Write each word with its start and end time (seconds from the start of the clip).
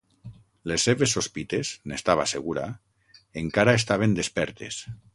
Les 0.71 0.85
seves 0.87 1.13
sospites, 1.17 1.75
n'estava 1.93 2.27
segura, 2.33 2.65
encara 3.45 3.79
estaven 3.83 4.21
despertes. 4.23 4.85